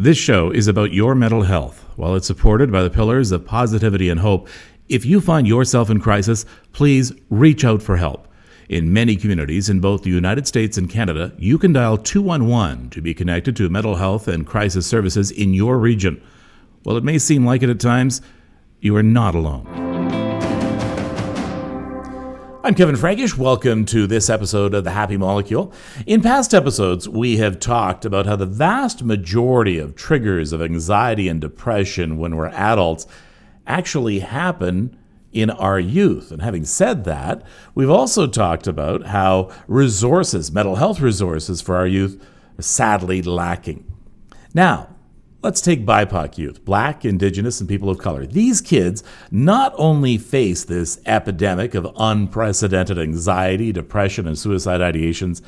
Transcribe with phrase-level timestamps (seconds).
[0.00, 1.84] This show is about your mental health.
[1.96, 4.48] While it's supported by the pillars of positivity and hope,
[4.88, 8.28] if you find yourself in crisis, please reach out for help.
[8.68, 13.02] In many communities in both the United States and Canada, you can dial 211 to
[13.02, 16.22] be connected to mental health and crisis services in your region.
[16.84, 18.22] While it may seem like it at times,
[18.80, 19.87] you are not alone.
[22.68, 23.34] I'm Kevin Frankish.
[23.34, 25.72] Welcome to this episode of The Happy Molecule.
[26.04, 31.28] In past episodes, we have talked about how the vast majority of triggers of anxiety
[31.28, 33.06] and depression when we're adults
[33.66, 34.94] actually happen
[35.32, 36.30] in our youth.
[36.30, 37.42] And having said that,
[37.74, 42.22] we've also talked about how resources, mental health resources for our youth,
[42.58, 43.90] are sadly lacking.
[44.52, 44.94] Now,
[45.40, 48.26] Let's take BIPOC youth, black, indigenous, and people of color.
[48.26, 55.40] These kids not only face this epidemic of unprecedented anxiety, depression, and suicide ideations,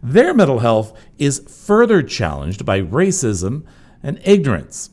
[0.00, 3.64] their mental health is further challenged by racism
[4.04, 4.90] and ignorance.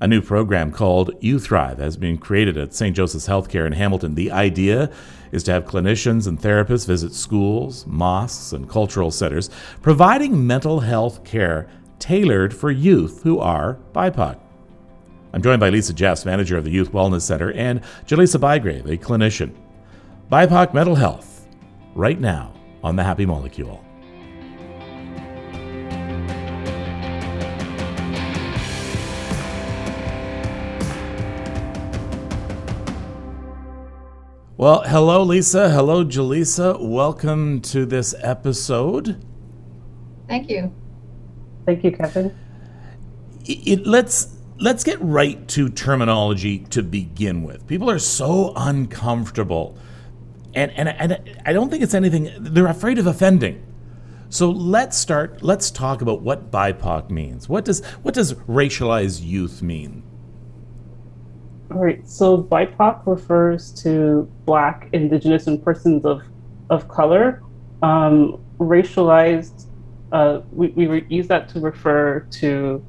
[0.00, 2.96] A new program called You Thrive has been created at St.
[2.96, 4.14] Joseph's Healthcare in Hamilton.
[4.14, 4.90] The idea
[5.30, 9.50] is to have clinicians and therapists visit schools, mosques, and cultural centers,
[9.82, 14.38] providing mental health care tailored for youth who are BIPOC.
[15.32, 18.96] I'm joined by Lisa Jeffs, manager of the Youth Wellness Center, and Jaleesa Bygrave, a
[18.96, 19.52] clinician.
[20.30, 21.48] BIPOC mental health,
[21.94, 23.84] right now on the Happy Molecule.
[34.56, 35.68] Well, hello, Lisa.
[35.68, 36.78] Hello, Jaleesa.
[36.80, 39.20] Welcome to this episode.
[40.28, 40.72] Thank you.
[41.66, 42.36] Thank you, Kevin.
[43.46, 47.66] It, let's let's get right to terminology to begin with.
[47.66, 49.78] People are so uncomfortable,
[50.54, 52.30] and and and I don't think it's anything.
[52.38, 53.64] They're afraid of offending.
[54.28, 55.42] So let's start.
[55.42, 57.48] Let's talk about what BIPOC means.
[57.48, 60.02] What does what does racialized youth mean?
[61.70, 62.06] All right.
[62.08, 66.22] So BIPOC refers to Black, Indigenous, and persons of
[66.70, 67.42] of color.
[67.82, 69.66] Um, racialized
[70.14, 72.82] uh, we, we re- use that to refer to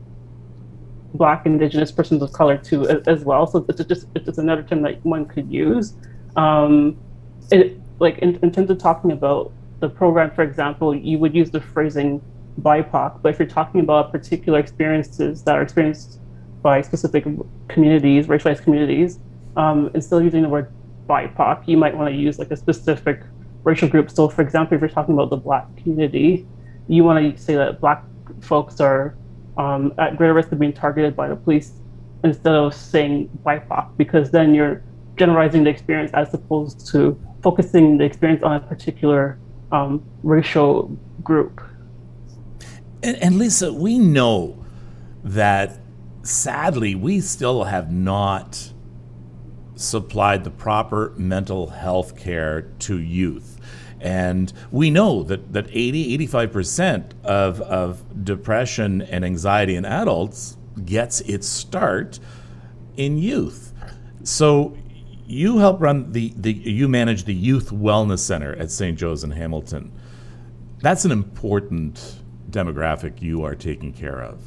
[1.16, 3.48] Black, Indigenous persons of color too, as, as well.
[3.48, 5.96] So it's just it's just another term that one could use.
[6.36, 6.98] Um,
[7.52, 11.50] it, like in, in terms of talking about the program, for example, you would use
[11.50, 12.22] the phrasing
[12.62, 16.20] BIPOC, but if you're talking about particular experiences that are experienced
[16.62, 17.26] by specific
[17.70, 19.20] communities, racialized communities,
[19.58, 20.72] um, instead of using the word
[21.08, 23.24] BIPOC, you might want to use like a specific
[23.64, 24.12] racial group.
[24.12, 26.46] So, for example, if you're talking about the Black community,
[26.88, 28.04] you want to say that black
[28.42, 29.16] folks are
[29.58, 31.74] um, at greater risk of being targeted by the police
[32.24, 34.84] instead of saying white BIPOC, because then you're
[35.16, 39.38] generalizing the experience as opposed to focusing the experience on a particular
[39.72, 40.88] um, racial
[41.24, 41.62] group.
[43.04, 44.66] And, and Lisa, we know
[45.24, 45.80] that
[46.24, 48.72] sadly we still have not
[49.76, 53.55] supplied the proper mental health care to youth.
[54.02, 61.22] And we know that, that 80, 85% of, of depression and anxiety in adults gets
[61.22, 62.20] its start
[62.98, 63.74] in youth.
[64.24, 64.78] So
[65.28, 68.98] you help run the, the you manage the Youth Wellness Center at St.
[68.98, 69.92] Joe's in Hamilton.
[70.80, 74.42] That's an important demographic you are taking care of.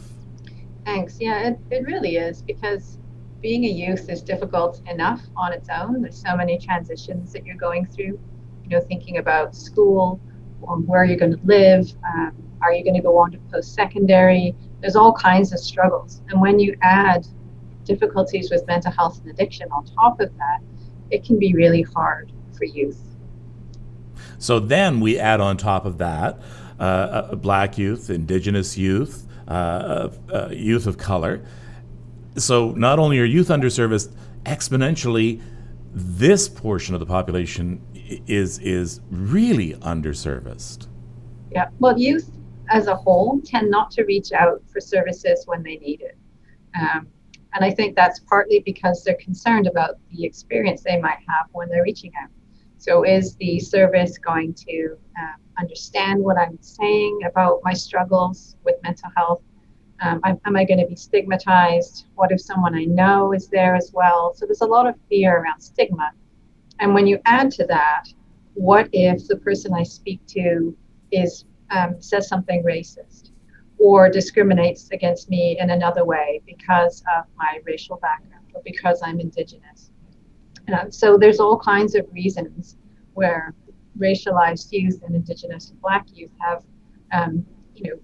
[0.84, 1.18] Thanks.
[1.20, 2.98] Yeah, it, it really is because
[3.40, 6.02] being a youth is difficult enough on its own.
[6.02, 8.18] There's so many transitions that you're going through
[8.68, 10.20] you know, thinking about school,
[10.60, 14.54] or where you're going to live, um, are you going to go on to post-secondary?
[14.80, 17.26] There's all kinds of struggles, and when you add
[17.84, 20.60] difficulties with mental health and addiction on top of that,
[21.10, 23.00] it can be really hard for youth.
[24.38, 26.38] So then we add on top of that
[26.78, 31.44] uh, black youth, indigenous youth, uh, uh, youth of color.
[32.36, 34.14] So not only are youth underserviced,
[34.44, 35.40] exponentially,
[35.92, 37.80] this portion of the population
[38.26, 40.86] is is really underserviced.
[41.50, 42.30] Yeah, well, youth
[42.70, 46.16] as a whole tend not to reach out for services when they need it,
[46.78, 47.06] um,
[47.54, 51.68] and I think that's partly because they're concerned about the experience they might have when
[51.68, 52.28] they're reaching out.
[52.78, 58.76] So, is the service going to um, understand what I'm saying about my struggles with
[58.82, 59.42] mental health?
[60.00, 62.06] Um, am, am I going to be stigmatized?
[62.14, 64.32] What if someone I know is there as well?
[64.34, 66.12] So, there's a lot of fear around stigma
[66.80, 68.04] and when you add to that,
[68.54, 70.76] what if the person I speak to
[71.12, 73.30] is um, says something racist
[73.78, 79.20] or discriminates against me in another way because of my racial background or because I'm
[79.20, 79.90] indigenous?
[80.72, 82.76] Uh, so there's all kinds of reasons
[83.14, 83.54] where
[83.98, 86.64] racialized youth and indigenous and black youth have,
[87.12, 88.00] um, you know,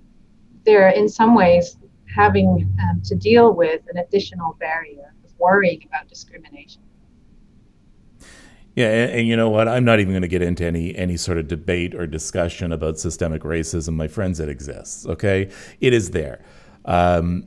[0.65, 1.77] they're in some ways
[2.15, 6.83] having um, to deal with an additional barrier of worrying about discrimination.
[8.75, 9.69] Yeah, and, and, you know what?
[9.69, 12.99] I'm not even going to get into any any sort of debate or discussion about
[12.99, 13.95] systemic racism.
[13.95, 15.07] My friends, it exists.
[15.07, 15.51] Okay,
[15.81, 16.45] it is there,
[16.85, 17.47] um,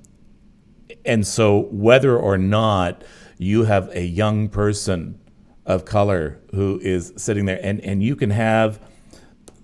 [1.05, 3.03] and so whether or not
[3.37, 5.19] you have a young person
[5.65, 8.79] of color who is sitting there, and and you can have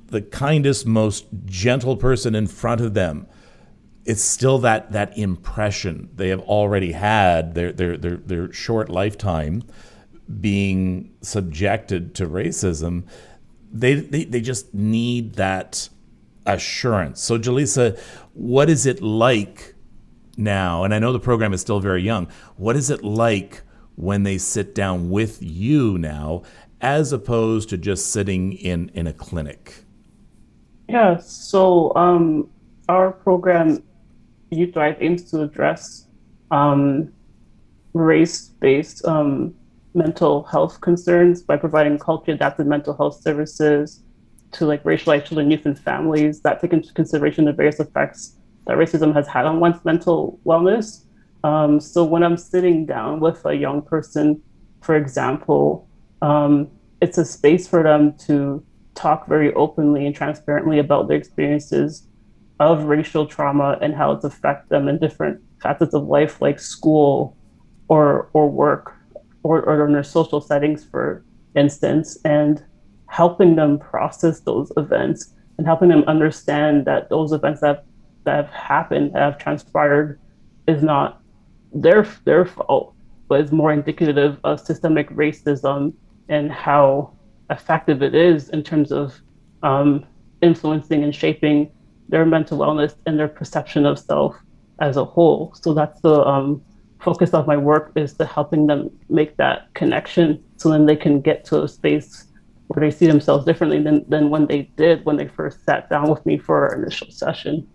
[0.07, 3.25] the kindest, most gentle person in front of them.
[4.05, 9.63] It's still that that impression they have already had their their their, their short lifetime
[10.39, 13.03] being subjected to racism,
[13.71, 15.89] they, they, they just need that
[16.45, 17.21] assurance.
[17.21, 17.99] So, Jaleesa,
[18.33, 19.75] what is it like
[20.37, 20.83] now?
[20.83, 22.27] And I know the program is still very young.
[22.57, 23.61] What is it like
[23.95, 26.43] when they sit down with you now,
[26.81, 29.83] as opposed to just sitting in, in a clinic?
[30.89, 32.49] Yeah, so um,
[32.89, 33.81] our program,
[34.51, 36.07] Youth Thrive, aims to address
[36.51, 37.11] um,
[37.93, 39.55] race based um,
[39.95, 44.03] mental health concerns by providing culture adapted mental health services
[44.51, 48.37] to like racialized children, youth, and families that take into consideration the various effects
[48.67, 51.05] that racism has had on one's mental wellness.
[51.43, 54.41] Um, so when I'm sitting down with a young person,
[54.81, 55.87] for example,
[56.21, 56.69] um,
[57.01, 58.63] it's a space for them to
[58.95, 62.07] talk very openly and transparently about their experiences
[62.59, 67.35] of racial trauma and how it's affected them in different facets of life, like school
[67.89, 68.95] or or work
[69.43, 71.23] or, or in their social settings, for
[71.55, 72.63] instance, and
[73.07, 77.85] helping them process those events and helping them understand that those events that,
[78.23, 80.19] that have happened, that have transpired,
[80.67, 81.21] is not
[81.73, 82.95] their their fault,
[83.27, 85.93] but is more indicative of systemic racism
[86.29, 87.13] and how
[87.49, 89.19] effective it is in terms of
[89.61, 90.05] um,
[90.41, 91.69] influencing and shaping
[92.09, 94.35] their mental wellness and their perception of self
[94.79, 95.53] as a whole.
[95.55, 96.61] So that's the um,
[97.03, 101.21] focus of my work is to helping them make that connection so then they can
[101.21, 102.27] get to a space
[102.67, 106.09] where they see themselves differently than, than when they did when they first sat down
[106.09, 107.67] with me for our initial session.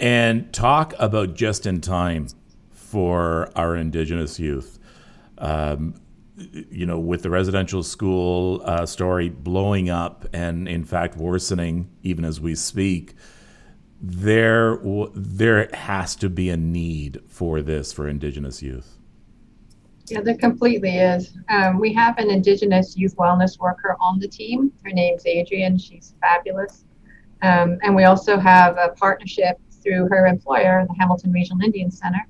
[0.00, 2.28] And talk about just in time
[2.70, 4.78] for our Indigenous youth.
[5.38, 5.94] Um,
[6.36, 12.24] you know, with the residential school uh, story blowing up and, in fact, worsening even
[12.24, 13.14] as we speak,
[14.00, 14.78] there
[15.14, 18.98] there has to be a need for this for Indigenous youth.
[20.06, 21.32] Yeah, there completely is.
[21.48, 24.70] Um, we have an Indigenous youth wellness worker on the team.
[24.84, 25.78] Her name's Adrian.
[25.78, 26.84] She's fabulous.
[27.40, 32.26] Um, and we also have a partnership through her employer, the Hamilton Regional Indian Center,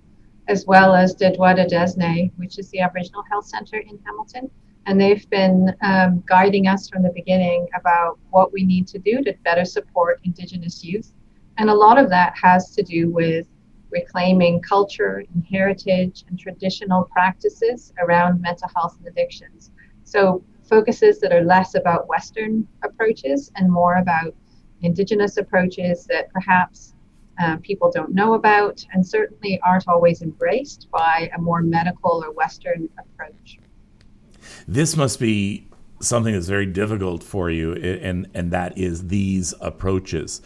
[0.46, 4.50] as well as Dedwada Desne, which is the Aboriginal Health Center in Hamilton.
[4.86, 9.22] And they've been um, guiding us from the beginning about what we need to do
[9.22, 11.13] to better support Indigenous youth
[11.58, 13.46] and a lot of that has to do with
[13.90, 19.70] reclaiming culture and heritage and traditional practices around mental health and addictions.
[20.02, 24.34] So, focuses that are less about Western approaches and more about
[24.80, 26.94] Indigenous approaches that perhaps
[27.38, 32.32] uh, people don't know about and certainly aren't always embraced by a more medical or
[32.32, 33.58] Western approach.
[34.66, 35.68] This must be
[36.00, 40.42] something that's very difficult for you, and, and that is these approaches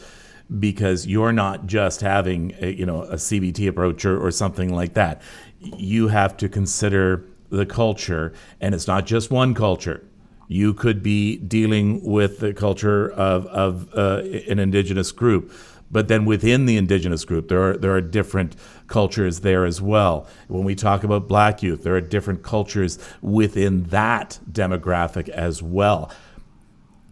[0.58, 4.94] because you're not just having a, you know a CBT approach or, or something like
[4.94, 5.20] that.
[5.60, 10.04] You have to consider the culture, and it's not just one culture.
[10.48, 15.52] You could be dealing with the culture of, of uh, an indigenous group,
[15.90, 20.26] but then within the indigenous group, there are there are different cultures there as well.
[20.48, 26.10] When we talk about Black youth, there are different cultures within that demographic as well.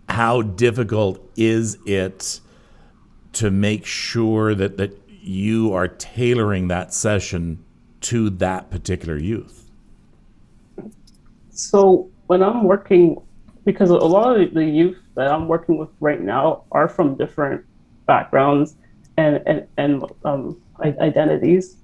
[0.09, 2.41] How difficult is it?
[3.37, 7.63] To make sure that, that you are tailoring that session
[8.01, 9.71] to that particular youth?
[11.51, 13.21] So when I'm working,
[13.67, 17.65] because a lot of the youth that I'm working with right now are from different
[18.07, 18.77] backgrounds
[19.19, 21.77] and and, and um, identities,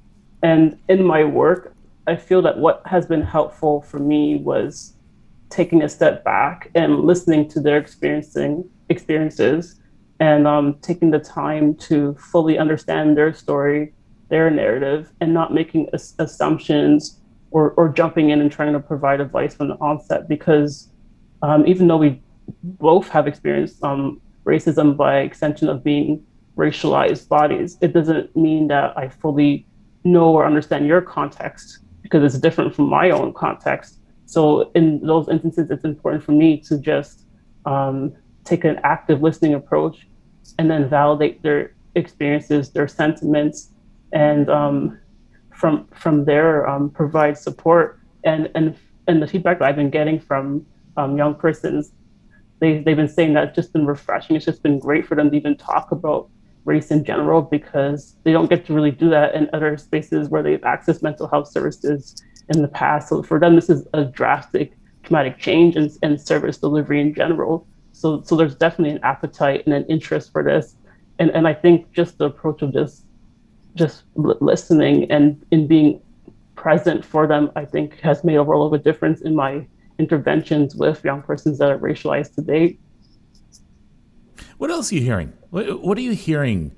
[0.43, 1.75] and in my work,
[2.07, 4.95] I feel that what has been helpful for me was
[5.51, 9.82] taking a step back and listening to their experiencing experiences
[10.23, 13.93] and um, taking the time to fully understand their story,
[14.29, 17.19] their narrative, and not making as- assumptions
[17.51, 20.29] or, or jumping in and trying to provide advice from the onset.
[20.29, 20.93] Because
[21.43, 22.23] um, even though we
[22.63, 26.25] both have experienced um, racism by extension of being
[26.57, 29.67] racialized bodies, it doesn't mean that I fully
[30.05, 33.99] know or understand your context because it's different from my own context.
[34.27, 37.27] So in those instances, it's important for me to just
[37.67, 38.13] um,
[38.45, 40.07] take an active listening approach
[40.59, 43.71] and then validate their experiences, their sentiments,
[44.13, 44.99] and um,
[45.55, 47.99] from from there um, provide support.
[48.25, 48.77] And and
[49.09, 51.93] and the feedback that I've been getting from um, young persons,
[52.61, 54.37] they they've been saying that it's just been refreshing.
[54.37, 56.29] It's just been great for them to even talk about
[56.65, 60.43] race in general because they don't get to really do that in other spaces where
[60.43, 63.09] they've accessed mental health services in the past.
[63.09, 64.73] So for them, this is a drastic
[65.03, 67.67] traumatic change in, in service delivery in general.
[68.03, 70.75] So so there's definitely an appetite and an interest for this.
[71.21, 73.05] And and I think just the approach of just
[73.77, 76.01] just listening and in being
[76.57, 79.67] present for them, I think has made a world of a difference in my
[80.01, 82.81] interventions with young persons that are racialized to date.
[84.59, 85.33] What else are you hearing?
[85.51, 86.75] What, what are you hearing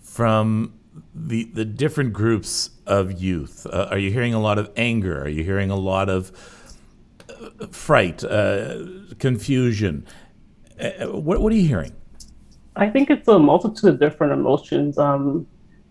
[0.00, 0.72] from
[1.14, 3.66] the the different groups of youth?
[3.66, 5.20] Uh, are you hearing a lot of anger?
[5.22, 6.32] Are you hearing a lot of
[7.28, 8.78] uh, fright, uh,
[9.18, 10.06] confusion?
[10.80, 11.92] Uh, what what are you hearing?
[12.76, 14.98] I think it's a multitude of different emotions.
[14.98, 15.46] Um,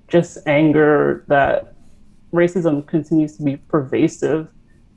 [0.08, 1.74] just anger that
[2.34, 4.48] racism continues to be pervasive,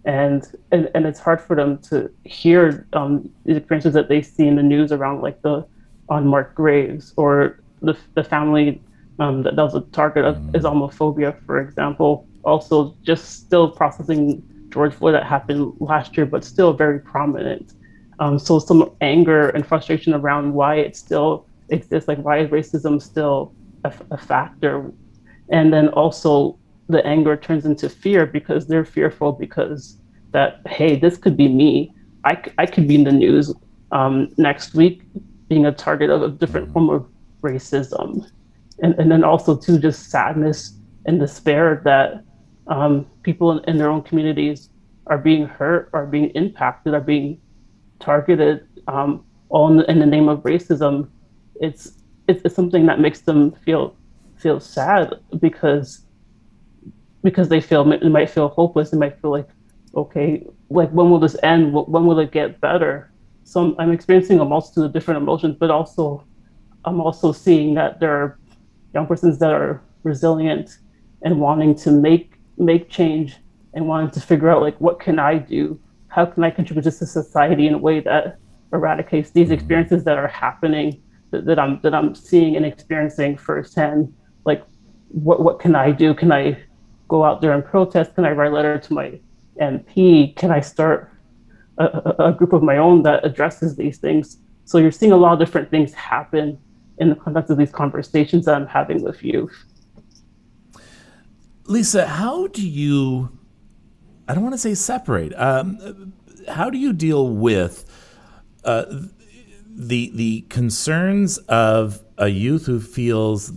[0.05, 4.47] and and, and it's hard for them to hear um, the experiences that they see
[4.47, 5.67] in the news around like the
[6.11, 8.81] unmarked graves or the the family
[9.19, 10.53] um, that, that was a target of mm.
[10.53, 12.27] Islamophobia, for example.
[12.45, 17.73] Also, just still processing George Floyd that happened last year, but still very prominent.
[18.19, 23.01] Um, so some anger and frustration around why it still exists, like why is racism
[23.01, 23.55] still
[23.85, 24.91] a, a factor?
[25.51, 26.59] And then also
[26.89, 29.99] the anger turns into fear because they're fearful because
[30.33, 31.93] that hey, this could be me.
[32.25, 33.53] I, I could be in the news
[33.93, 35.03] um, next week
[35.49, 36.73] being a target of a different mm.
[36.73, 37.07] form of
[37.43, 38.29] racism
[38.81, 42.25] and, and then also too just sadness and despair that
[42.67, 44.71] um, people in, in, their own communities
[45.07, 47.41] are being hurt, are being impacted, are being
[48.01, 51.09] targeted, um, all in the, in the, name of racism.
[51.61, 51.93] It's,
[52.29, 53.97] it's, it's something that makes them feel
[54.37, 56.03] feel sad because
[57.23, 58.91] because they feel they might feel hopeless.
[58.91, 59.49] They might feel like,
[59.95, 61.73] okay, like when will this end?
[61.73, 63.11] When will it get better?
[63.45, 66.25] So I'm, I'm experiencing a multitude of different emotions, but also
[66.85, 68.39] I'm also seeing that there are
[68.95, 70.79] young persons that are resilient
[71.23, 73.37] and wanting to make make change
[73.75, 75.79] and wanting to figure out like what can I do?
[76.09, 78.39] How can I contribute to society in a way that
[78.73, 79.55] eradicates these mm-hmm.
[79.55, 84.15] experiences that are happening that, that I'm that I'm seeing and experiencing firsthand?
[84.45, 84.65] Like
[85.09, 86.15] what what can I do?
[86.15, 86.59] Can I
[87.09, 88.15] go out there and protest?
[88.15, 89.21] Can I write a letter to my
[89.61, 90.35] MP?
[90.37, 91.13] Can I start
[91.79, 94.39] a, a, group of my own that addresses these things?
[94.65, 96.59] So you're seeing a lot of different things happen
[96.99, 99.65] in the context of these conversations that I'm having with youth.
[101.67, 103.36] Lisa, how do you,
[104.29, 106.13] I don't want to say separate, um,
[106.49, 107.85] how do you deal with
[108.65, 108.85] uh,
[109.67, 113.53] the, the concerns of a youth who feels,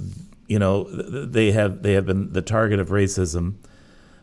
[0.48, 3.56] you know, they have, they have been the target of racism,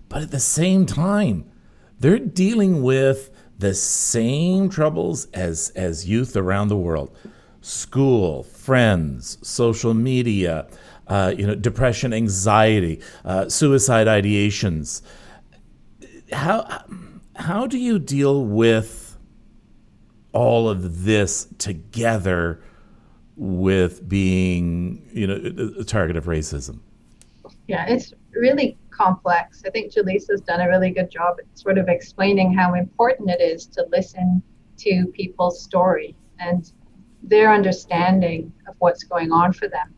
[0.09, 1.51] but at the same time,
[1.99, 7.17] they're dealing with the same troubles as, as youth around the world
[7.63, 10.69] school, friends, social media,
[11.09, 15.03] uh, you know, depression, anxiety, uh, suicide ideations.
[16.33, 16.85] How
[17.37, 19.17] how do you deal with
[20.33, 22.61] all of this together
[23.37, 26.81] with being, you know, a target of racism?
[27.69, 29.63] Yeah, it's really complex.
[29.67, 33.41] I think Jaleesa's done a really good job at sort of explaining how important it
[33.41, 34.43] is to listen
[34.79, 36.71] to people's story and
[37.23, 39.95] their understanding of what's going on for them.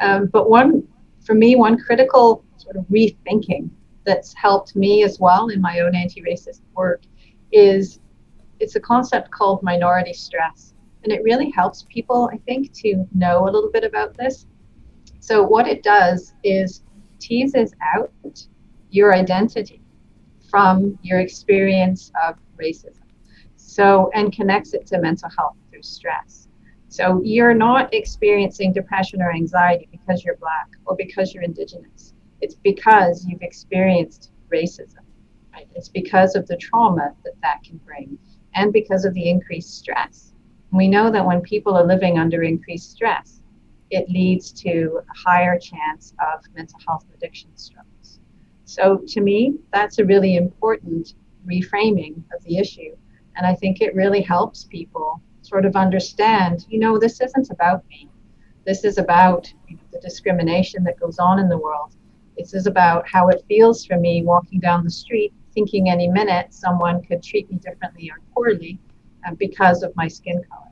[0.00, 0.86] Um, but one,
[1.24, 3.70] for me, one critical sort of rethinking
[4.08, 7.02] that's helped me as well in my own anti-racist work
[7.52, 8.00] is
[8.58, 10.72] it's a concept called minority stress,
[11.04, 14.46] and it really helps people, I think, to know a little bit about this.
[15.20, 16.84] So what it does is
[17.18, 18.46] teases out
[18.90, 19.82] your identity
[20.50, 23.04] from your experience of racism.
[23.56, 26.48] So, and connects it to mental health through stress.
[26.88, 32.14] So you're not experiencing depression or anxiety because you're black or because you're indigenous.
[32.40, 35.04] It's because you've experienced racism.
[35.52, 35.68] Right?
[35.74, 38.18] It's because of the trauma that that can bring
[38.54, 40.32] and because of the increased stress.
[40.72, 43.40] We know that when people are living under increased stress,
[43.90, 48.20] it leads to a higher chance of mental health addiction struggles.
[48.64, 51.14] So to me, that's a really important
[51.46, 52.94] reframing of the issue.
[53.36, 57.88] And I think it really helps people sort of understand, you know, this isn't about
[57.88, 58.10] me.
[58.66, 59.50] This is about
[59.92, 61.96] the discrimination that goes on in the world.
[62.38, 66.54] This is about how it feels for me walking down the street, thinking any minute
[66.54, 68.78] someone could treat me differently or poorly
[69.26, 70.70] uh, because of my skin color.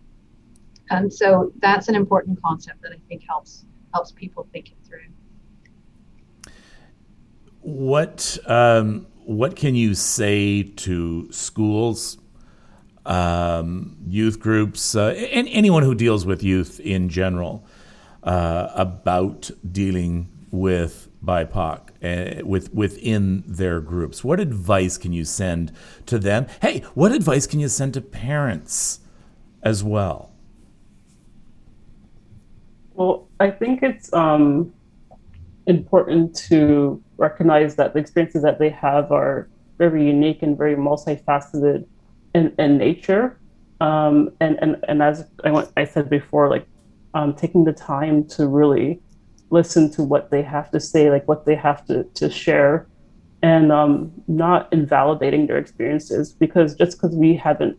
[0.91, 6.53] And so that's an important concept that I think helps helps people think it through.
[7.61, 12.19] What um, what can you say to schools,
[13.05, 17.67] um, youth groups, uh, and anyone who deals with youth in general
[18.23, 24.23] uh, about dealing with BIPOC uh, with within their groups?
[24.23, 25.73] What advice can you send
[26.07, 26.47] to them?
[26.63, 29.01] Hey, what advice can you send to parents
[29.63, 30.33] as well?
[32.95, 34.73] Well, I think it's um,
[35.67, 41.85] important to recognize that the experiences that they have are very unique and very multifaceted
[42.35, 43.39] in, in nature.
[43.81, 46.67] Um, and, and, and as I, went, I said before, like
[47.13, 49.01] um, taking the time to really
[49.51, 52.87] listen to what they have to say, like what they have to, to share,
[53.43, 57.79] and um, not invalidating their experiences because just because we haven't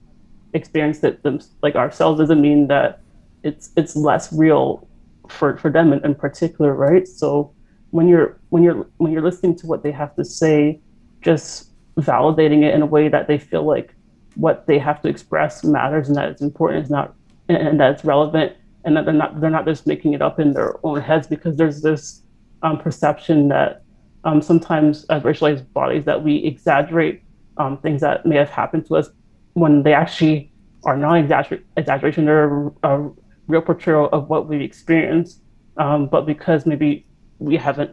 [0.54, 3.02] experienced it them, like ourselves doesn't mean that
[3.44, 4.88] it's it's less real
[5.28, 7.08] for, for them in, in particular, right?
[7.08, 7.54] So
[7.92, 10.80] when you're when you're when you're listening to what they have to say,
[11.22, 13.94] just validating it in a way that they feel like
[14.36, 17.16] what they have to express matters and that it's important, is not
[17.50, 18.56] and, and that it's relevant,
[18.88, 21.58] and that they're not they're not just making it up in their own heads because
[21.58, 22.24] there's this
[22.64, 23.84] um, perception that
[24.24, 27.22] um, sometimes as racialized bodies that we exaggerate
[27.58, 29.10] um, things that may have happened to us
[29.54, 30.52] when they actually
[30.86, 32.26] are not exagger- exaggeration.
[32.26, 33.12] They're a, a
[33.48, 35.42] real portrayal of what we experience.
[35.76, 37.06] Um, but because maybe
[37.40, 37.92] we haven't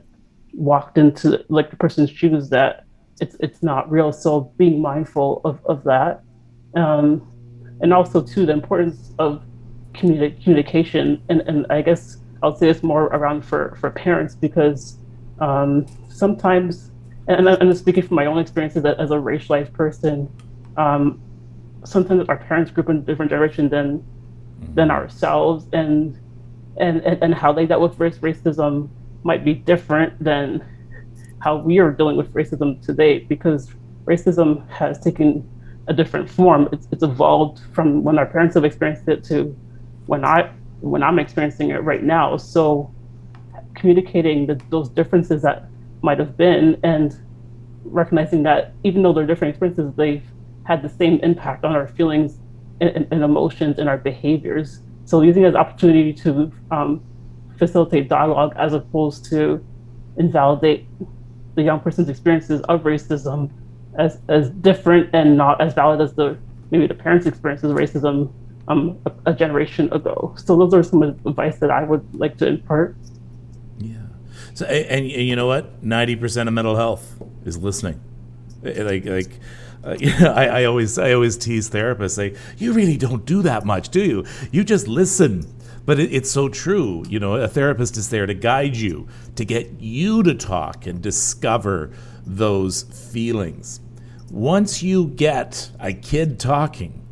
[0.53, 2.85] walked into like the person's shoes that
[3.21, 6.23] it's it's not real so being mindful of, of that
[6.77, 7.21] um,
[7.81, 9.43] and also too the importance of
[9.95, 14.99] communi- communication and, and i guess i'll say this more around for for parents because
[15.41, 16.91] um, sometimes
[17.29, 20.29] and i'm speaking from my own experiences as a racialized person
[20.77, 21.21] um,
[21.85, 24.05] sometimes our parents group in a different direction than
[24.75, 26.19] than ourselves and
[26.77, 28.89] and and, and how they dealt with race racism
[29.23, 30.63] might be different than
[31.41, 33.71] how we are dealing with racism today because
[34.07, 35.47] racism has taken
[35.89, 36.69] a different form.
[36.73, 39.57] It's, it's evolved from when our parents have experienced it to
[40.07, 42.37] when I when I'm experiencing it right now.
[42.37, 42.93] So
[43.75, 45.65] communicating the, those differences that
[46.03, 47.17] might have been and
[47.85, 50.25] recognizing that even though they're different experiences, they've
[50.65, 52.39] had the same impact on our feelings
[52.81, 54.81] and, and, emotions and our behaviors.
[55.05, 57.03] So using as opportunity to um,
[57.59, 59.65] facilitate dialogue as opposed to
[60.17, 60.87] invalidate
[61.55, 63.51] the young person's experiences of racism
[63.99, 66.37] as, as different and not as valid as the
[66.71, 68.33] maybe the parents' experiences of racism
[68.69, 70.35] um, a, a, generation ago.
[70.39, 72.97] So those are some advice that I would like to impart.
[73.79, 73.97] Yeah.
[74.55, 75.83] So and, and you know what?
[75.83, 78.01] Ninety percent of mental health is listening.
[78.63, 79.41] Like like.
[79.83, 79.97] Uh,
[80.35, 84.03] I, I always I always tease therapists say you really don't do that much do
[84.03, 85.47] you you just listen
[85.87, 87.05] but it, it's so true.
[87.09, 91.03] You know, a therapist is there to guide you, to get you to talk and
[91.03, 91.93] discover
[92.27, 93.81] those feelings.
[94.31, 97.04] Once you get a kid talking,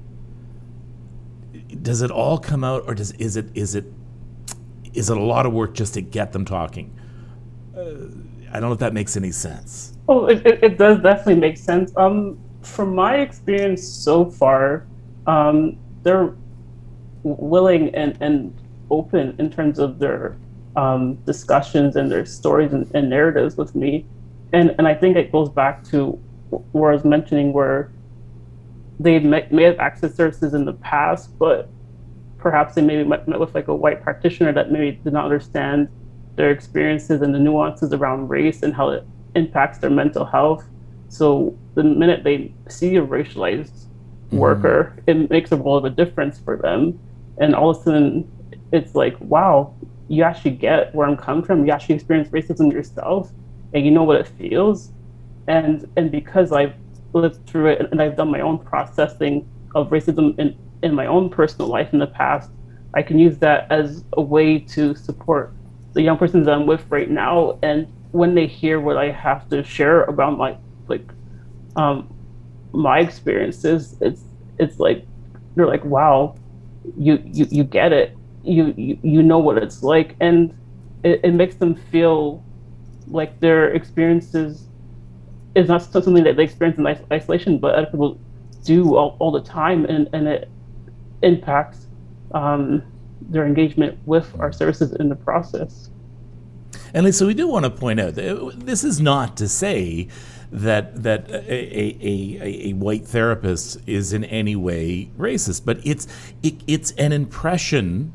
[1.81, 3.85] does it all come out, or does is it is it
[4.95, 6.99] is it a lot of work just to get them talking?
[7.77, 7.81] Uh,
[8.51, 9.95] I don't know if that makes any sense.
[10.09, 11.93] Oh, it, it, it does definitely make sense.
[11.97, 14.87] Um, from my experience so far,
[15.27, 16.35] um, they're
[17.23, 18.55] willing and, and
[18.91, 20.37] open in terms of their
[20.77, 24.07] um, discussions and their stories and, and, narratives with me.
[24.53, 26.13] And, and I think it goes back to
[26.73, 27.91] where I was mentioning where
[29.03, 31.69] they may, may have accessed services in the past, but
[32.39, 35.89] perhaps they maybe met, met with like a white practitioner that maybe did not understand
[36.37, 40.65] their experiences and the nuances around race and how it impacts their mental health.
[41.09, 44.39] So the minute they see a racialized mm-hmm.
[44.39, 46.99] worker, it makes a world of a difference for them.
[47.39, 48.31] And all of a sudden,
[48.73, 49.75] it's like, wow,
[50.09, 51.65] you actually get where I'm coming from.
[51.67, 53.31] You actually experience racism yourself,
[53.73, 54.91] and you know what it feels.
[55.47, 56.75] And and because I've
[57.15, 61.29] lived through it and I've done my own processing of racism in, in my own
[61.31, 62.51] personal life in the past,
[62.95, 65.55] I can use that as a way to support
[65.95, 67.59] the young persons that I'm with right now.
[67.63, 70.57] And when they hear what I have to share about my
[70.89, 71.11] like
[71.77, 72.15] um,
[72.73, 74.25] my experiences, it's
[74.59, 75.07] it's like
[75.55, 76.37] they're like, wow,
[76.97, 80.53] you you you get it you, you you know what it's like and
[81.05, 82.45] it, it makes them feel
[83.07, 84.69] like their experiences
[85.55, 88.19] is not something that they experience in isolation but other people
[88.65, 90.49] do all, all the time and, and it
[91.23, 91.87] impacts
[92.33, 92.83] um,
[93.21, 95.91] their engagement with our services in the process
[96.95, 100.09] and Lisa, we do want to point out that this is not to say
[100.51, 106.07] that that a, a, a, a, white therapist is in any way racist, but it's
[106.43, 108.13] it, it's an impression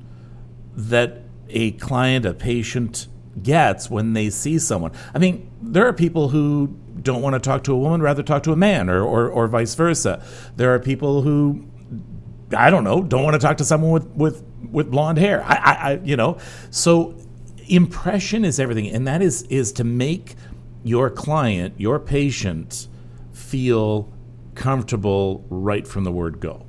[0.75, 3.07] that a client, a patient
[3.41, 4.91] gets when they see someone.
[5.15, 8.43] I mean, there are people who don't want to talk to a woman, rather talk
[8.43, 10.23] to a man, or, or, or vice versa.
[10.55, 11.65] There are people who,
[12.55, 15.43] I don't know, don't want to talk to someone with, with, with blonde hair.
[15.43, 16.37] I, I, I you know,
[16.69, 17.15] so
[17.67, 20.35] impression is everything, and that is is to make
[20.83, 22.87] your client, your patient,
[23.33, 24.11] feel
[24.55, 26.65] comfortable right from the word go.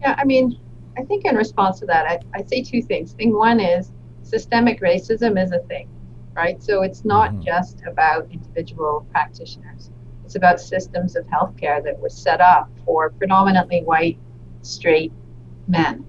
[0.00, 0.58] Yeah, I mean,
[0.96, 3.12] I think in response to that, I, I say two things.
[3.12, 5.88] Thing one is systemic racism is a thing,
[6.34, 6.62] right?
[6.62, 7.42] So it's not mm-hmm.
[7.42, 9.90] just about individual practitioners.
[10.24, 14.18] It's about systems of healthcare that were set up for predominantly white,
[14.62, 15.12] straight
[15.66, 16.04] men.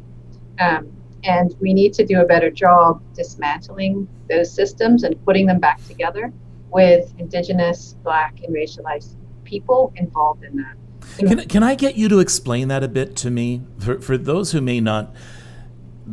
[0.60, 0.92] Um,
[1.24, 5.86] and we need to do a better job dismantling those systems and putting them back
[5.88, 6.32] together
[6.72, 10.76] with Indigenous, Black, and racialized people involved in that.
[11.18, 13.64] Can, can I get you to explain that a bit to me?
[13.80, 15.14] For, for those who may not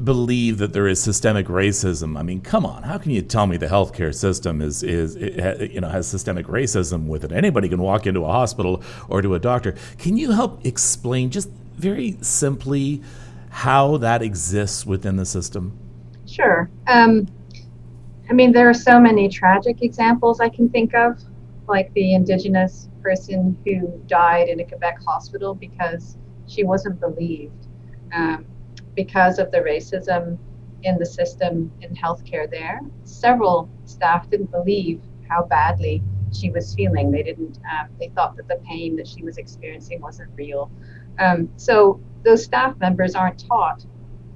[0.04, 2.18] believe that there is systemic racism.
[2.18, 5.80] I mean, come on, how can you tell me the healthcare system is is you
[5.80, 7.32] know has systemic racism with it?
[7.32, 9.74] Anybody can walk into a hospital or to a doctor.
[9.98, 13.02] Can you help explain just very simply
[13.50, 15.76] how that exists within the system?
[16.26, 16.70] Sure.
[16.86, 17.26] Um,
[18.30, 21.18] I mean, there are so many tragic examples I can think of,
[21.66, 27.66] like the Indigenous person who died in a Quebec hospital because she wasn't believed.
[28.12, 28.44] Um,
[28.98, 30.36] because of the racism
[30.82, 32.80] in the system in healthcare there.
[33.04, 37.12] Several staff didn't believe how badly she was feeling.
[37.12, 37.60] They didn't.
[37.72, 40.68] Um, they thought that the pain that she was experiencing wasn't real.
[41.20, 43.86] Um, so those staff members aren't taught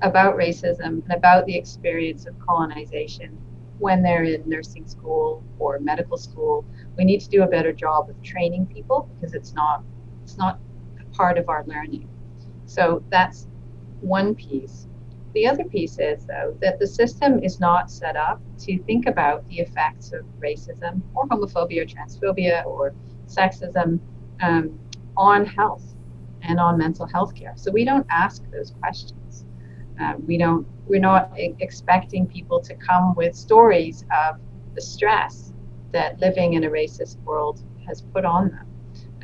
[0.00, 3.36] about racism and about the experience of colonization
[3.80, 6.64] when they're in nursing school or medical school.
[6.96, 9.82] We need to do a better job of training people because it's not
[10.22, 10.60] it's not
[11.14, 12.08] part of our learning.
[12.66, 13.48] So that's
[14.02, 14.86] one piece.
[15.34, 19.48] The other piece is, though, that the system is not set up to think about
[19.48, 22.94] the effects of racism or homophobia or transphobia or
[23.26, 23.98] sexism
[24.42, 24.78] um,
[25.16, 25.94] on health
[26.42, 27.54] and on mental health care.
[27.56, 29.46] So we don't ask those questions.
[29.98, 30.66] Um, we don't.
[30.86, 34.36] We're not expecting people to come with stories of
[34.74, 35.52] the stress
[35.92, 38.66] that living in a racist world has put on them.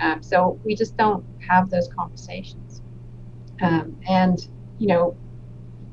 [0.01, 2.83] Um, so we just don't have those conversations.
[3.61, 5.17] Um, and you know,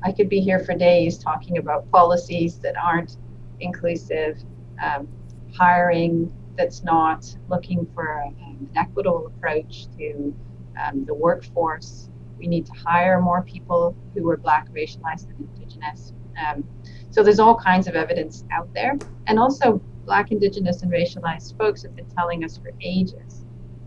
[0.02, 3.16] I could be here for days talking about policies that aren't
[3.60, 4.38] inclusive,
[4.82, 5.08] um,
[5.54, 10.34] hiring that's not looking for an equitable approach to
[10.82, 12.10] um, the workforce.
[12.38, 16.12] We need to hire more people who are Black, racialized, and Indigenous.
[16.38, 16.64] Um,
[17.10, 18.98] so there's all kinds of evidence out there.
[19.26, 23.44] And also, Black, Indigenous, and racialized folks have been telling us for ages.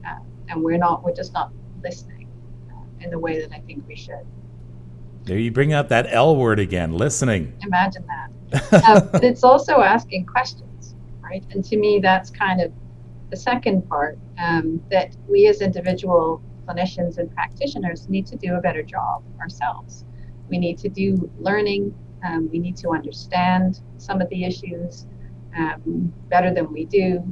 [0.08, 1.52] Uh, and we're not, we're just not
[1.84, 2.28] listening
[2.72, 4.26] uh, in the way that I think we should.
[5.30, 7.54] There you bring up that L word again, listening.
[7.62, 8.84] Imagine that.
[8.84, 11.46] uh, but it's also asking questions, right?
[11.52, 12.74] And to me, that's kind of
[13.30, 18.60] the second part um, that we as individual clinicians and practitioners need to do a
[18.60, 20.04] better job ourselves.
[20.50, 21.94] We need to do learning.
[22.28, 25.06] Um, we need to understand some of the issues
[25.56, 27.24] um, better than we do.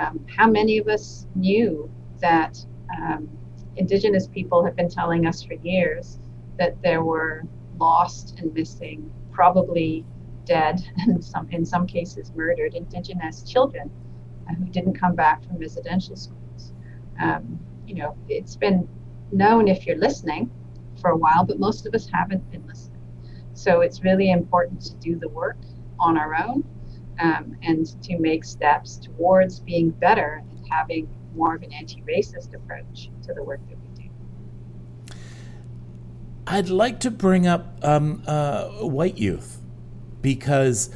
[0.00, 1.88] Um, how many of us knew
[2.20, 2.58] that
[3.00, 3.28] um,
[3.76, 6.18] Indigenous people have been telling us for years
[6.58, 7.42] that there were
[7.78, 10.04] lost and missing, probably
[10.44, 13.90] dead, and some in some cases murdered Indigenous children
[14.48, 16.72] uh, who didn't come back from residential schools.
[17.20, 18.88] Um, you know, it's been
[19.32, 20.50] known if you're listening
[21.00, 23.00] for a while, but most of us haven't been listening.
[23.54, 25.58] So it's really important to do the work
[25.98, 26.64] on our own
[27.20, 33.10] um, and to make steps towards being better and having more of an anti-racist approach
[33.22, 33.83] to the work that we
[36.46, 39.60] I'd like to bring up um, uh, white youth
[40.20, 40.90] because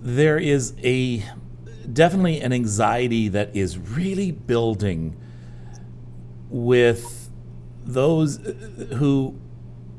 [0.00, 1.24] there is a
[1.92, 5.16] definitely an anxiety that is really building
[6.48, 7.30] with
[7.84, 8.36] those
[8.96, 9.38] who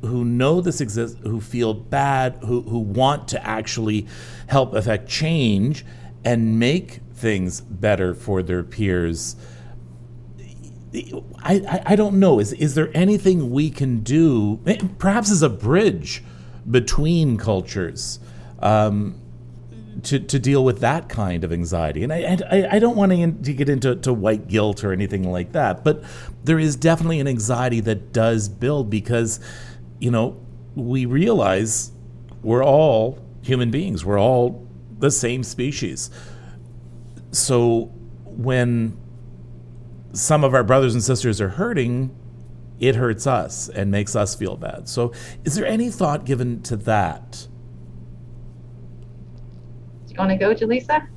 [0.02, 4.08] who know this exists, who feel bad, who, who want to actually
[4.48, 5.86] help affect change
[6.26, 9.36] and make things better for their peers
[10.94, 12.40] I, I don't know.
[12.40, 16.24] Is is there anything we can do, eh, perhaps as a bridge
[16.70, 18.20] between cultures,
[18.60, 19.16] um,
[20.04, 22.04] to to deal with that kind of anxiety?
[22.04, 25.32] And I I, I don't want to, to get into to white guilt or anything
[25.32, 26.04] like that, but
[26.44, 29.40] there is definitely an anxiety that does build because,
[30.00, 30.38] you know,
[30.76, 31.92] we realize
[32.44, 34.04] we're all human beings.
[34.04, 34.68] We're all
[35.00, 36.10] the same species.
[37.32, 37.92] So
[38.26, 38.98] when
[40.14, 42.16] some of our brothers and sisters are hurting,
[42.80, 44.90] it hurts us and makes us feel bad.
[44.90, 47.48] So, is there any thought given to that?
[50.12, 51.08] you want to go, Jaleesa?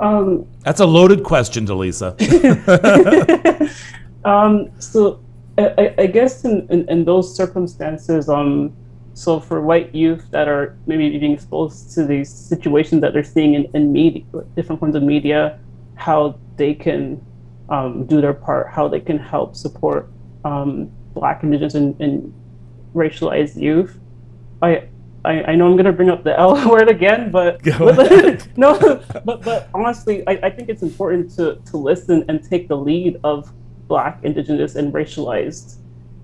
[0.00, 2.16] Um, That's a loaded question, Delisa.
[4.24, 5.22] um, so
[5.58, 8.74] I, I guess in, in, in, those circumstances, um,
[9.14, 13.54] so for white youth that are maybe being exposed to these situations that they're seeing
[13.54, 14.24] in, in media,
[14.56, 15.58] different forms of media,
[15.94, 17.24] how they can
[17.72, 20.12] um, do their part, how they can help support
[20.44, 22.32] um, Black, Indigenous, and, and
[22.94, 23.98] racialized youth.
[24.60, 24.88] I
[25.24, 29.02] I, I know I'm going to bring up the L word again, but, but no,
[29.24, 33.18] but but honestly, I, I think it's important to to listen and take the lead
[33.24, 33.50] of
[33.88, 35.76] Black, Indigenous, and racialized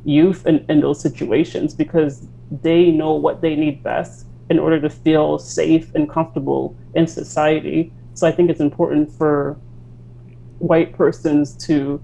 [0.04, 2.26] youth in, in those situations because
[2.62, 7.92] they know what they need best in order to feel safe and comfortable in society.
[8.14, 9.58] So I think it's important for
[10.58, 12.00] white persons to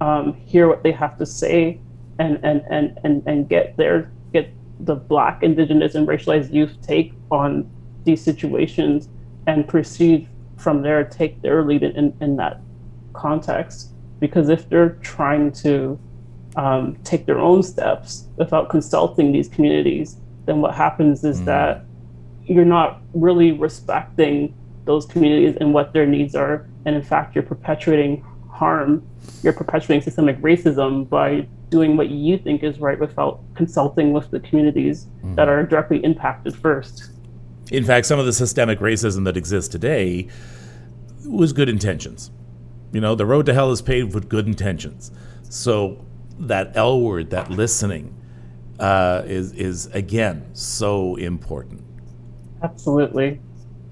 [0.00, 1.80] um, hear what they have to say
[2.18, 7.12] and and and and, and get their get the black indigenous and racialized youth take
[7.30, 7.68] on
[8.04, 9.08] these situations
[9.46, 12.60] and proceed from there take their lead in, in that
[13.12, 13.90] context
[14.20, 15.98] because if they're trying to
[16.56, 21.44] um, take their own steps without consulting these communities then what happens is mm.
[21.46, 21.84] that
[22.44, 27.44] you're not really respecting those communities and what their needs are and in fact you're
[27.44, 29.06] perpetuating harm
[29.42, 34.40] you're perpetuating systemic racism by doing what you think is right without consulting with the
[34.40, 35.34] communities mm-hmm.
[35.34, 37.10] that are directly impacted first.
[37.72, 40.28] In fact, some of the systemic racism that exists today
[41.26, 42.30] was good intentions.
[42.92, 45.10] You know, the road to hell is paved with good intentions.
[45.48, 46.04] So
[46.38, 48.14] that L word, that listening,
[48.78, 51.82] uh, is is again so important.
[52.62, 53.40] Absolutely.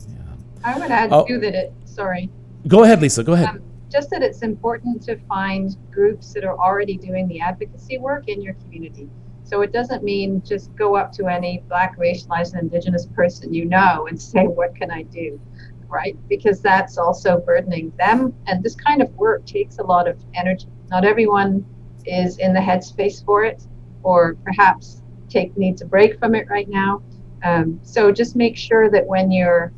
[0.09, 0.17] Yeah.
[0.63, 1.27] I would add oh.
[1.27, 1.73] too that it.
[1.85, 2.31] Sorry.
[2.69, 3.25] Go ahead, Lisa.
[3.25, 3.49] Go ahead.
[3.49, 8.29] Um, just that it's important to find groups that are already doing the advocacy work
[8.29, 9.09] in your community.
[9.45, 13.67] So it doesn't mean just go up to any Black, racialized, and Indigenous person you
[13.67, 15.41] know and say, What can I do?
[15.89, 16.17] Right?
[16.29, 18.35] Because that's also burdening them.
[18.47, 20.69] And this kind of work takes a lot of energy.
[20.89, 21.67] Not everyone
[22.07, 23.63] is in the headspace for it,
[24.03, 27.03] or perhaps take needs a break from it right now.
[27.45, 29.73] Um, so just make sure that when you're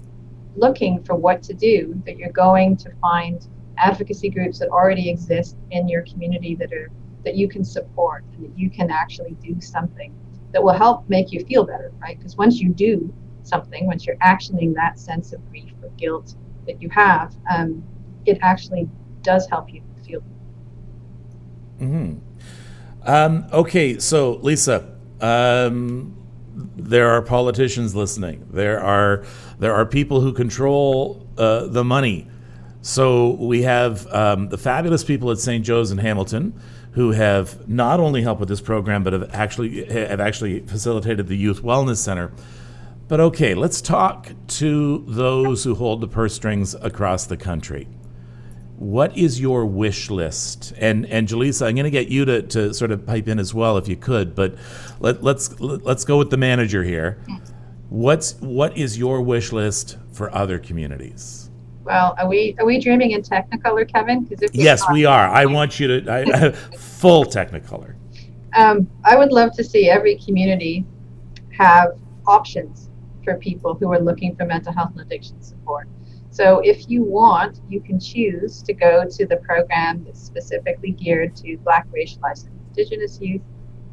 [0.57, 5.57] looking for what to do, that you're going to find advocacy groups that already exist
[5.71, 6.91] in your community that are
[7.25, 10.15] that you can support and that you can actually do something
[10.53, 12.19] that will help make you feel better, right?
[12.19, 13.13] Because once you do
[13.43, 16.35] something, once you're actioning that sense of grief or guilt
[16.67, 17.83] that you have, um,
[18.27, 18.89] it actually
[19.23, 20.23] does help you feel.
[21.79, 22.19] Hmm.
[23.03, 26.24] Um, okay, so Lisa, um,
[26.55, 28.47] there are politicians listening.
[28.51, 29.25] There are
[29.59, 32.29] there are people who control uh, the money
[32.85, 35.65] so we have um, the fabulous people at St.
[35.65, 36.53] Joe's in Hamilton
[36.93, 41.35] who have not only helped with this program, but have actually have actually facilitated the
[41.35, 42.31] Youth Wellness Center.
[43.09, 47.89] But okay, let's talk to those who hold the purse strings across the country.
[48.77, 50.73] What is your wish list?
[50.79, 53.55] And and Jaleesa, I'm going to get you to, to sort of pipe in as
[53.55, 54.35] well if you could.
[54.35, 54.57] But
[55.01, 57.19] let, let's let's go with the manager here.
[57.89, 61.51] What's what is your wish list for other communities?
[61.85, 64.25] Well, are we are we dreaming in Technicolor, Kevin?
[64.25, 65.29] Because yes, we are.
[65.29, 67.95] I want you to I, full Technicolor.
[68.55, 70.85] Um, I would love to see every community
[71.57, 72.89] have options
[73.23, 75.89] for people who are looking for mental health and addiction support.
[76.35, 81.37] So if you want, you can choose to go to the program that's specifically geared
[81.37, 83.41] to Black, racialized, and Indigenous youth,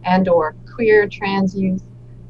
[0.06, 1.84] and or queer, trans youth,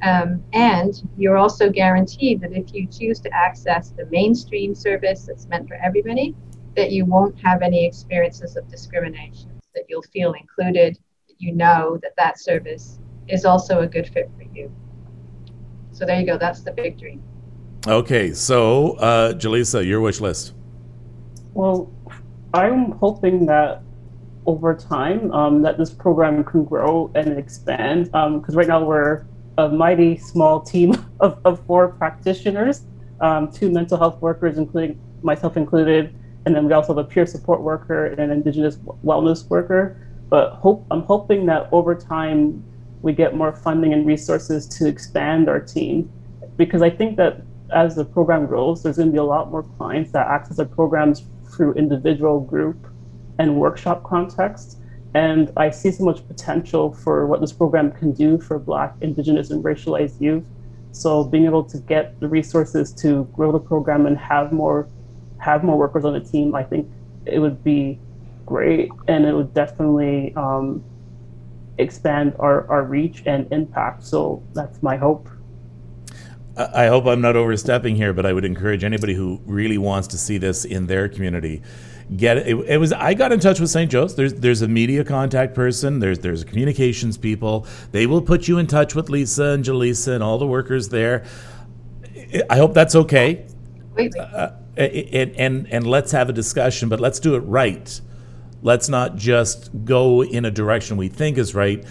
[0.04, 5.48] um, and you're also guaranteed that if you choose to access the mainstream service that's
[5.48, 6.36] meant for everybody,
[6.76, 11.98] that you won't have any experiences of discrimination, that you'll feel included, that you know
[12.04, 14.70] that that service is also a good fit for you.
[15.94, 16.38] So there you go.
[16.38, 17.24] That's the big dream.
[17.88, 20.54] Okay, so uh, Jaleesa, your wish list.
[21.56, 21.92] Well,
[22.54, 23.82] I'm hoping that
[24.46, 29.26] over time um, that this program can grow and expand because um, right now we're
[29.58, 32.86] a mighty small team of, of four practitioners,
[33.20, 36.16] um, two mental health workers, including myself included,
[36.46, 39.98] and then we also have a peer support worker and an indigenous wellness worker.
[40.30, 42.64] But hope I'm hoping that over time
[43.02, 46.12] we get more funding and resources to expand our team,
[46.58, 47.42] because I think that
[47.74, 50.66] as the program grows, there's going to be a lot more clients that access our
[50.66, 52.88] programs through individual, group,
[53.40, 54.78] and workshop contexts
[55.14, 59.52] and I see so much potential for what this program can do for Black, Indigenous,
[59.52, 60.46] and racialized youth.
[60.94, 64.88] So being able to get the resources to grow the program and have more
[65.40, 66.88] have more workers on the team, I think
[67.26, 68.00] it would be
[68.46, 70.84] great, and it would definitely um,
[71.80, 74.04] expand our, our reach and impact.
[74.06, 75.28] So that's my hope.
[76.58, 80.18] I hope I'm not overstepping here, but I would encourage anybody who really wants to
[80.18, 81.62] see this in their community.
[82.16, 83.90] Get it, it was I got in touch with St.
[83.90, 84.16] Joe's.
[84.16, 86.00] There's there's a media contact person.
[86.00, 87.66] There's there's a communications people.
[87.92, 91.24] They will put you in touch with Lisa and Jaleesa and all the workers there.
[92.50, 93.46] I hope that's okay.
[93.98, 98.02] Uh, and, and and let's have a discussion, but let's do it right.
[98.62, 101.84] Let's not just go in a direction we think is right.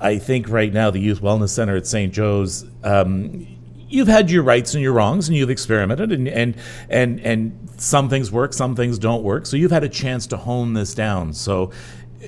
[0.00, 2.12] I think right now the Youth Wellness Center at St.
[2.12, 3.46] Joe's, um,
[3.88, 6.56] you've had your rights and your wrongs, and you've experimented, and and
[6.88, 9.46] and and some things work, some things don't work.
[9.46, 11.32] So you've had a chance to hone this down.
[11.32, 11.70] So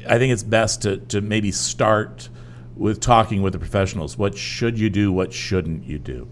[0.09, 2.29] I think it's best to to maybe start
[2.77, 4.19] with talking with the professionals.
[4.19, 5.13] What should you do?
[5.13, 6.29] What shouldn't you do?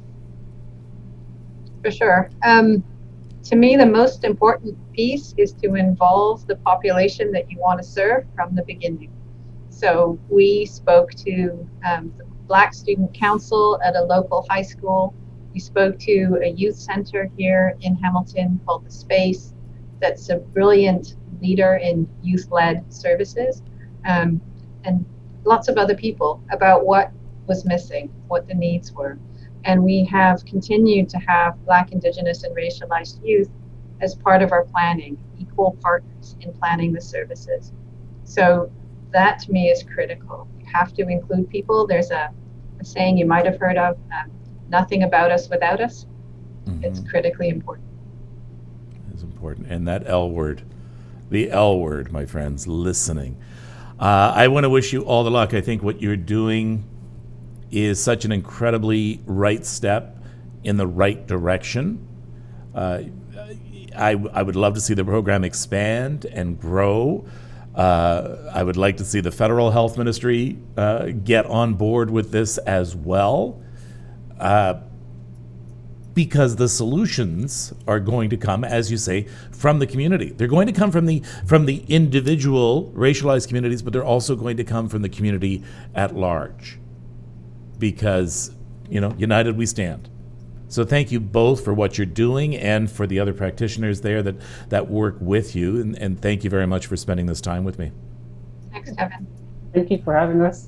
[1.83, 2.31] For sure.
[2.45, 2.85] Um,
[3.45, 7.87] to me, the most important piece is to involve the population that you want to
[7.87, 9.13] serve from the beginning.
[9.69, 12.13] So we spoke to um,
[12.47, 15.15] Black Student Council at a local high school.
[15.53, 19.55] We spoke to a youth center here in Hamilton called The Space,
[20.01, 23.63] that's a brilliant leader in youth led services,
[24.07, 24.41] um,
[24.85, 25.05] and
[25.45, 27.11] lots of other people about what
[27.47, 29.19] was missing, what the needs were.
[29.65, 33.49] And we have continued to have Black, Indigenous, and racialized youth
[34.01, 37.73] as part of our planning, equal partners in planning the services.
[38.25, 38.71] So
[39.13, 40.49] that to me is critical.
[40.75, 41.87] Have to include people.
[41.87, 42.31] There's a,
[42.81, 44.31] a saying you might have heard of um,
[44.69, 46.07] nothing about us without us.
[46.67, 46.85] Mm-hmm.
[46.85, 47.89] It's critically important.
[49.13, 49.69] It's important.
[49.69, 50.63] And that L word,
[51.31, 53.37] the L word, my friends, listening.
[54.01, 55.55] Uh, I want to wish you all the luck.
[55.55, 56.85] I think what you're doing
[57.71, 60.19] is such an incredibly right step
[60.65, 62.07] in the right direction.
[62.75, 63.03] Uh,
[63.97, 67.27] I, I would love to see the program expand and grow.
[67.75, 72.31] Uh, I would like to see the federal health ministry uh, get on board with
[72.31, 73.61] this as well,
[74.39, 74.75] uh,
[76.15, 80.31] because the solutions are going to come, as you say, from the community.
[80.31, 84.57] They're going to come from the from the individual racialized communities, but they're also going
[84.59, 85.65] to come from the community
[85.97, 86.79] at large
[87.79, 88.53] because,
[88.89, 90.09] you know, united we stand.
[90.75, 94.35] So thank you both for what you're doing and for the other practitioners there that,
[94.71, 95.81] that work with you.
[95.81, 97.93] And, and thank you very much for spending this time with me.
[98.73, 99.25] Thanks, Kevin.
[99.73, 100.67] Thank you for having us.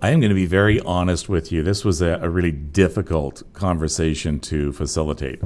[0.00, 1.64] I am going to be very honest with you.
[1.64, 5.42] This was a, a really difficult conversation to facilitate.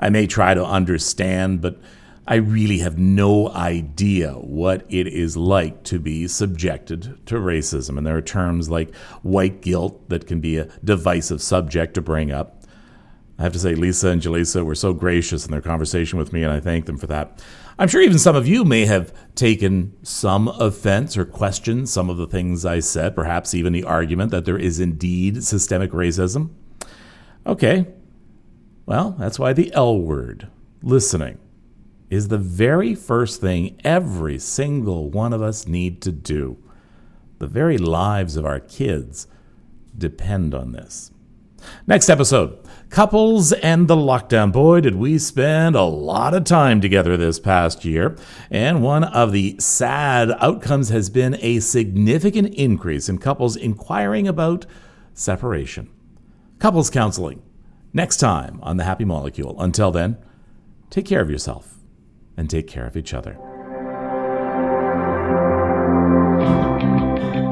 [0.00, 1.78] I may try to understand, but
[2.28, 7.98] I really have no idea what it is like to be subjected to racism.
[7.98, 12.32] And there are terms like white guilt that can be a divisive subject to bring
[12.32, 12.64] up.
[13.38, 16.42] I have to say, Lisa and Jaleesa were so gracious in their conversation with me,
[16.42, 17.44] and I thank them for that.
[17.78, 22.16] I'm sure even some of you may have taken some offense or questioned some of
[22.16, 26.48] the things I said, perhaps even the argument that there is indeed systemic racism.
[27.46, 27.86] Okay,
[28.86, 30.48] well, that's why the L word,
[30.82, 31.38] listening
[32.10, 36.56] is the very first thing every single one of us need to do.
[37.38, 39.26] The very lives of our kids
[39.96, 41.10] depend on this.
[41.86, 42.58] Next episode
[42.90, 44.52] Couples and the Lockdown.
[44.52, 48.16] Boy, did we spend a lot of time together this past year.
[48.50, 54.66] And one of the sad outcomes has been a significant increase in couples inquiring about
[55.14, 55.90] separation.
[56.60, 57.42] Couples counseling.
[57.92, 59.60] Next time on The Happy Molecule.
[59.60, 60.16] Until then,
[60.90, 61.75] take care of yourself
[62.36, 63.38] and take care of each other.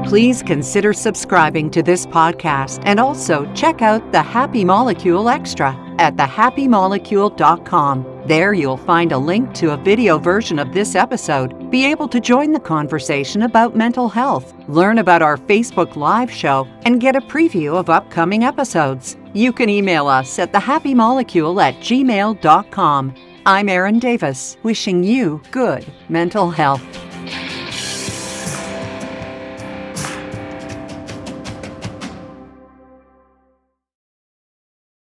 [0.05, 6.15] Please consider subscribing to this podcast and also check out the Happy Molecule Extra at
[6.15, 8.23] thehappymolecule.com.
[8.27, 12.19] There you'll find a link to a video version of this episode, be able to
[12.19, 17.21] join the conversation about mental health, learn about our Facebook Live show, and get a
[17.21, 19.17] preview of upcoming episodes.
[19.33, 23.15] You can email us at thehappymolecule at gmail.com.
[23.47, 26.81] I'm Erin Davis, wishing you good mental health.